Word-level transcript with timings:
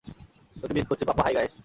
তোমাকে 0.55 0.73
মিস 0.73 0.85
করছি 0.87 1.03
papa- 1.05 1.23
hi 1.25 1.33
guys! 1.33 1.53